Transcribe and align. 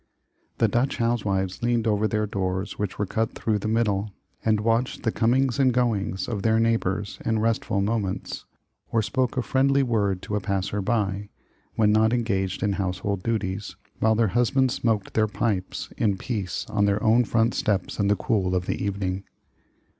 The 0.57 0.67
Dutch 0.67 0.97
housewives 0.97 1.61
leaned 1.61 1.85
over 1.85 2.07
their 2.07 2.25
doors 2.25 2.79
which 2.79 2.97
were 2.97 3.05
cut 3.05 3.33
through 3.35 3.59
the 3.59 3.67
middle, 3.67 4.09
and 4.43 4.59
watched 4.61 5.03
the 5.03 5.11
comings 5.11 5.59
and 5.59 5.71
goings 5.71 6.27
of 6.27 6.41
their 6.41 6.59
neighbors 6.59 7.19
in 7.23 7.37
restful 7.37 7.81
moments, 7.81 8.45
or 8.91 9.03
spoke 9.03 9.37
a 9.37 9.43
friendly 9.43 9.83
word 9.83 10.23
to 10.23 10.35
a 10.35 10.39
passer 10.39 10.81
by, 10.81 11.29
when 11.75 11.91
not 11.91 12.13
engaged 12.13 12.63
in 12.63 12.73
household 12.73 13.21
duties, 13.21 13.75
while 13.99 14.15
their 14.15 14.29
husbands 14.29 14.73
smoked 14.73 15.13
their 15.13 15.27
pipes 15.27 15.93
in 15.97 16.17
peace 16.17 16.65
on 16.67 16.85
their 16.85 17.03
own 17.03 17.23
front 17.23 17.53
stoops 17.53 17.99
in 17.99 18.07
the 18.07 18.15
cool 18.15 18.55
of 18.55 18.65
the 18.65 18.83
evening. 18.83 19.23